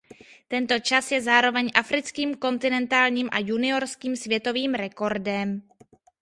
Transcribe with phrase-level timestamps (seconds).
[0.49, 5.61] Tento čas je zároveň africkým kontinentálním a juniorským světovým rekordem.